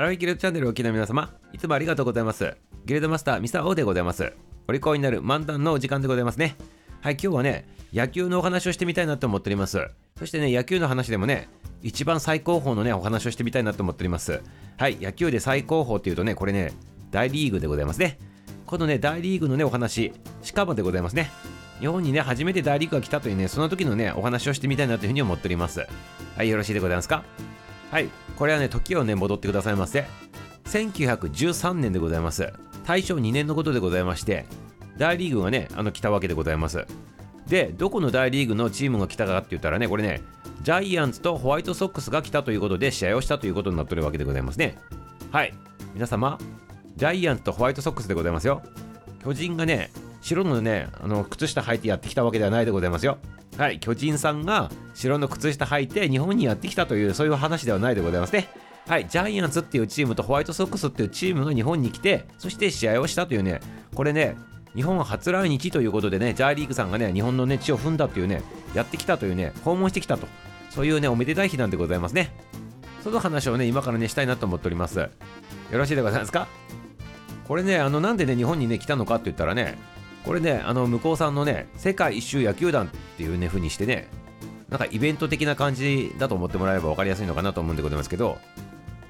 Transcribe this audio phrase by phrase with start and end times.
[0.00, 2.56] アラフィギルドチャンネルをお聞きの皆様、いつもありがとうございます。
[2.86, 4.32] ギルドマスター、ミサオでございます。
[4.66, 6.56] お利口になる漫談のお時間でございますね。
[7.02, 9.78] はい、今日はね、野球のお話をしてみたいなと思っております。
[10.18, 11.50] そしてね、野球の話でもね、
[11.82, 14.40] 一番最高峰のね、お話をしてみたいなと思っております。
[14.78, 16.72] はい、野球で最高峰っていうとね、これね、
[17.10, 18.18] 大リーグでございますね。
[18.64, 21.30] このね、大リーグのね、お話、しかもでございますね。
[21.78, 25.86] 日本にね、初めて大リーグが来たというね、その時のね、お話をしてみたいなというふうに思っております。
[26.38, 27.22] はい、よろしいでございますか？
[27.90, 30.06] はい、これはね、時をね、戻ってくださいませ。
[30.66, 32.52] 1913年でございます。
[32.86, 34.46] 大正2年のことでございまして、
[34.96, 36.86] 大リーグがね、あの来たわけでございます。
[37.48, 40.22] で、どこの大リーグのチームが来たかって言ったらね、これね、
[40.62, 44.78] ジャイアンツとホワイトソックスが来たということで試合をしたということになってるわけでございますね。
[45.32, 45.52] はい、
[45.94, 46.38] 皆様、
[46.94, 48.62] ジャイアンツとホワイトソックスでございますよ。
[49.24, 53.18] 巨人がね、白のね、あの靴下履いてやってきたわけではないでございますよ。
[53.60, 58.48] はい、巨人さんが白の靴下履いて日本にやってきたというそういう話ではないでございますね。
[58.88, 63.60] はい、ジャイアンツっていうチームとホワイトソックスっていうチームが日本に来て、そして試合をしたというね、
[63.94, 64.38] これね、
[64.74, 68.40] 日本初来日ということでね、ジャーリーグさんがね、日本のね、地を踏んだというね、
[68.72, 70.26] やってきたというね、訪問してきたと、
[70.70, 72.32] そういうね、おめでたい日なんでございますね。
[73.04, 75.00] その話をね、今からね、したいなと思っております。
[75.00, 75.10] よ
[75.72, 76.48] ろしいでございますか？
[77.46, 79.76] これね、あの、なんでね、日本にね、来たのかって言ったらね、
[80.24, 84.08] これね、あの、向こうさんのね、世界一周野球団っていうね、風にしてね、
[84.70, 88.38] なんかイベント的な感じだと思ってもらえれば分かりやすいのかなと思うんでございますけど、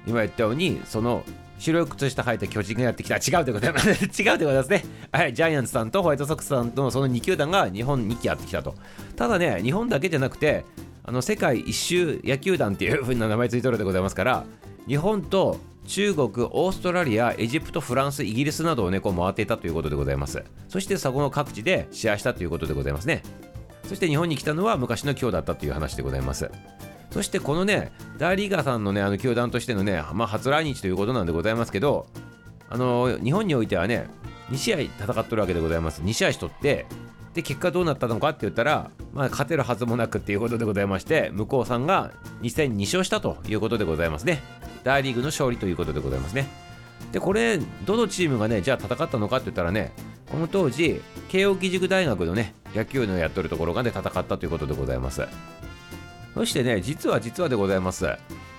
[0.05, 1.23] 今言ったように、その
[1.59, 3.15] 白い靴下履いた巨人がやってきた。
[3.15, 3.89] 違うでございます。
[3.89, 4.83] 違うでございますね。
[5.13, 8.75] はい、ジャイアンツさんとホワイトソックスさんとのその2球団が日本にやってきたと。
[9.15, 10.65] ただね、日本だけじゃなくて、
[11.05, 14.45] あの世界一周野球団っていう風な名前ついてるでございますから、
[14.87, 20.43] 日本と中国、オーストラリア、エジプト、フランス、イギリスなどをね、こう回っていたということでございます。
[20.67, 23.23] そしてそこの各地で試合したということでございますね。
[23.91, 26.49] そして日本に来たのは昔の今日だったという話でございます。
[27.11, 32.07] そしてこのね、大リーガーさんのね、あの球団としてのね、まあ、初来日ということなんでございますけど、
[32.69, 34.07] あの日本においてはね、
[34.49, 36.01] 2試合戦っとるわけでございます。
[36.03, 36.85] 2試合しとって、
[37.33, 42.13] で、結果どうなったのかって言ったら、まあ、勝てるはずもなくっていうことでございまして、向こうさんが
[42.43, 44.41] 2戦2勝したということでございますね。
[44.85, 46.47] 大リーグの勝利ということでございますね。
[47.11, 49.91] で、これ、どのチームがね、じゃあ戦ったのかって言ったらね、
[50.31, 55.27] この当時、慶應義塾大学のね、野球のやっとるところがね、戦ったということでございます。
[56.33, 58.07] そしてね、実は実はでございます。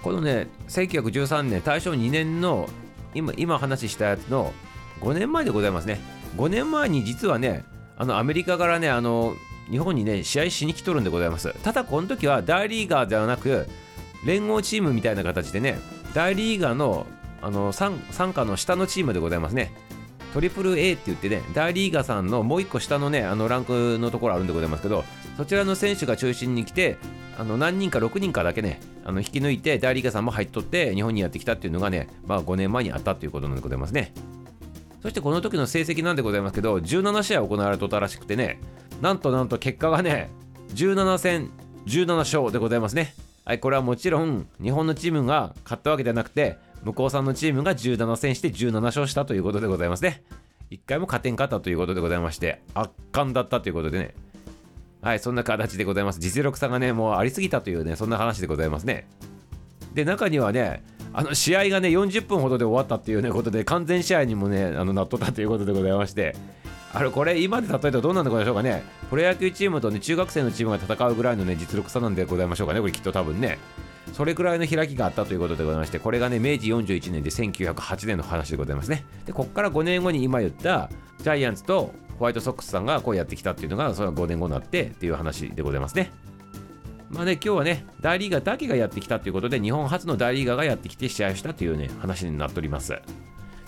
[0.03, 2.69] このね、1913年、大正2年の
[3.15, 4.53] 今、今話したやつの
[5.01, 6.01] 5年前でございますね。
[6.37, 7.65] 5年前に実はね、
[7.97, 9.35] あのアメリカからね、あの
[9.71, 11.55] 日本にね、試合しに来とるんでございます。
[11.63, 13.67] ただ、この時は大リーガーではなく、
[14.27, 15.79] 連合チームみたいな形でね、
[16.15, 17.07] 大リーガーの
[17.41, 17.91] あの傘
[18.33, 19.73] 下の下のチームでございますね。
[20.33, 25.05] トリプル A って言ってね、大リーガーさんのもう一個下のね、あのランクのところあるんでございますけど、
[25.37, 26.97] そちらの選手が中心に来て、
[27.39, 34.13] あの何人か6人かだけねあの引き抜いて大リーガーさんも入っとって日本にやってきたっていうのがね、まあ、5年前にあったということなんでございますね。
[35.03, 38.61] そしてこの時の成績なんでございますけど17試合行われとったらしくてね
[39.01, 40.31] なんとなんと結果がね
[40.75, 41.51] 17戦
[41.87, 43.15] 17勝でございますね。
[43.45, 50.23] はいこれはもちろん日本のチームが勝ったわけではなくて向こうさんのチームが17戦して17勝したということでございますね
[50.71, 54.15] 1回も勝てんかったということでございまして圧巻だったということでね
[55.03, 56.21] はい、そんな形でございます。
[56.21, 59.09] 実力差がね、もうありすぎたというね、そんな話でございますね。
[59.95, 66.37] で、中にはね、あの試合がね、40分ほどで終わったっていうね、ことで、完全試合にもね、あのなっとったということでございまして、
[66.95, 68.85] あれ、これ、今で例えたらどうなんでござしょうかね。
[69.11, 73.59] プロ野球チームとね、中学生のチームが戦うぐらいのね、実力差なんでございましょうかね、これきっと多分ね。
[74.13, 79.05] それくらいの開きがあったということでございまして、これがね、明治41年で1908年の話でございますね。
[79.27, 86.11] で、ここから5年後に今言った、ジャイアンツとホワイトソックスさんがこうやってきたっていうのがそれは5年後になってっていう話でございますね。
[87.11, 92.95] まあね、今日はね、大リーガーだけがやってきたということで、日本初の大リーガーがやってきて試合をしたというね、話になっております。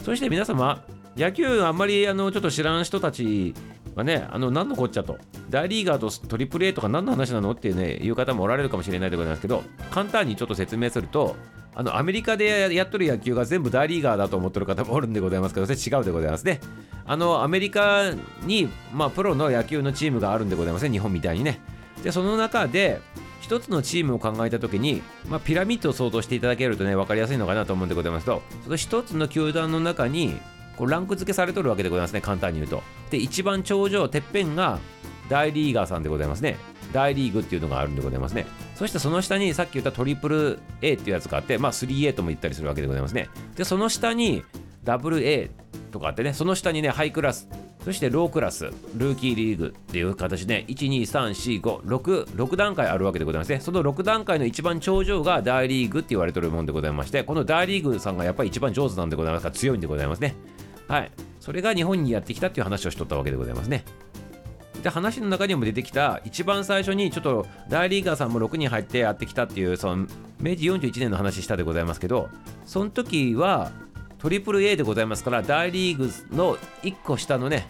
[0.03, 0.83] そして皆様、
[1.17, 3.55] 野球あんまりあのちょっと知らん人たち
[3.95, 5.19] はね、あの何のこっちゃと、
[5.51, 11.37] 大リーガーとトリプル A とか何の話なのっていうね、いう方もおられるかもしれないでございますけど、簡単にちょっと説明すると、
[11.77, 16.61] あのアメリカでやっとる野球が全部大リーガーだと思ってる方もおるんでございますけど、違うでございますね。
[17.07, 18.13] あのアメリカ
[18.45, 21.61] に、まあ、プロの野球のチームがあるんでございますね、日本みたいにね。
[22.03, 23.01] で、その中で、
[23.41, 30.39] 一つのチームを考えたときに、まあ、ピラミッドを想像していただけるとね、分かりやすいのかなと思うんでございますと、その一つの球団の中に、
[30.77, 32.83] こうランク付けされとるわけでございますね、簡単に言うと。
[33.11, 34.79] で、一番頂上、てっぺんが
[35.29, 36.57] 大リーガーさんでございますね。
[36.93, 38.47] 大リーグっていうのがあるんでございますね。
[38.77, 43.29] そしてその下にさっき言ったトリプル A っていうやつがあって、まあ 3A とも言ったりするわけでございますね。
[43.57, 44.45] で、その下に
[44.85, 45.51] WA
[45.91, 47.49] とかあってね、その下にね、ハイクラス
[47.85, 53.61] そしてロークラス、ルーキーリーグっていう形で、1、2、3、4、5、6、6段階あるわけでございますね。
[53.61, 60.35] その6段階の一番頂上が大リーグって言われてるもんでございまして、この大リーグさんがやっぱり一番上手なんでございますから強いんでございますね。
[60.89, 61.11] はい。
[61.41, 63.85] それが日本にやってきたっていう話をしとったわけでございますね。
[64.83, 70.07] で話の中にも出てきた一番最初にちょっと大リーガーさんも6人入ってやってきたっていうその
[70.39, 72.29] 明治41年の話したでございますけど
[72.67, 73.73] その時は
[74.19, 77.67] トリプル A でございますから大リーグの1個下のね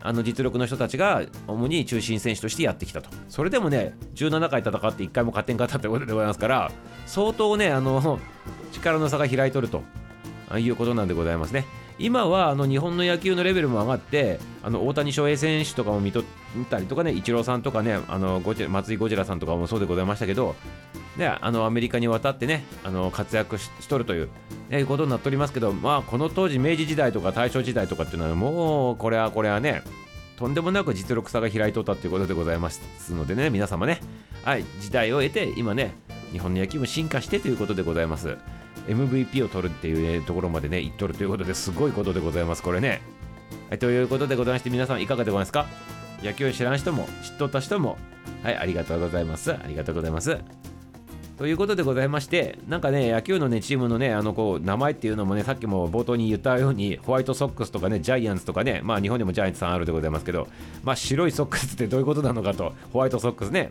[0.00, 6.72] あの実力の人たちが主に中心選手としてやってきたとそれでもね17回戦って1回も勝てんかったってことでございますから
[7.06, 8.18] 相当ねあの
[8.72, 9.82] 力の差が開いとると
[10.56, 11.66] いうことなんでございますね
[11.98, 16.24] 今はあの日本の野球のレベルも上がってあの大谷翔平選手とかも見とっ
[16.70, 20.54] たりとかねイチローさんとかねあのゴジ松井ゴジラさんとかもそうでございましたけど
[21.18, 24.28] ね、あのアメリカに渡ってねあの活躍しとるという、
[24.68, 29.82] ね、ことになっておりますけど、まあ、この当時明治時代とか大正時代とかっていうのはもうこれはこれはね
[30.36, 34.00] とんでもなく実力差が開いとったということでございますのでね皆様ね、
[34.44, 35.96] はい、時代を得て今ね
[36.30, 38.36] 日本の野球も進化してということでございます。
[38.88, 43.00] MVP を取るっていう、ね、ところまでねいっとるということですごいことでございますこれね、
[43.68, 45.66] はい、ということでございまして皆さんいかがでございますか？
[46.22, 47.96] 野球を知らん人も知っとった人も。
[48.42, 49.52] はいありがとうございます。
[49.52, 50.38] ありがとうございます。
[51.38, 60.48] ということでございまして、なんかね、野球のね、チームのね、あのこう名前っていうのもね、さっきも冒頭に言ったように、ホワイトソックスとかね、ジャイアンツとかね、まあ日本でもジャイアンツさんあるでございますけど、
[60.82, 63.70] まあ白いソックスってどういうことなのかと、ホワイトソックスね。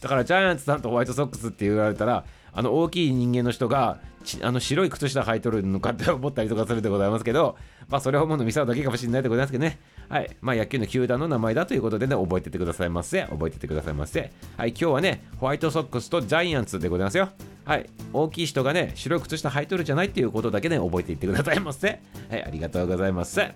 [0.00, 3.98] だからジャイアンツさんとホワイトソックスって言われたら、あの大きい人間の人が
[4.42, 7.56] あの白い靴下履いとるのかって思ったりとかするでございますけど、
[7.88, 9.78] まあそれはものミサだけかもしれないでございますけどね。
[10.08, 10.36] はい。
[10.40, 13.22] まあ野球の球団の名前だということでね、覚えててくださいませ。
[13.24, 14.32] 覚えててくださいませ。
[14.56, 14.70] はい。
[14.70, 17.28] 今日はね、ホワイトソックスとジャイアンツでございますよ。
[17.64, 17.90] はい。
[18.12, 22.00] 大きい人がね、白い靴下履いとるじゃないっていうことだけね、覚えていってくださいませ。
[22.30, 22.44] はい。
[22.44, 23.40] ありがとうございます。
[23.40, 23.54] はい。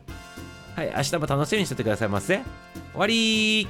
[0.96, 2.40] 明日も楽しみにしててくださいませ。
[2.92, 3.68] 終わり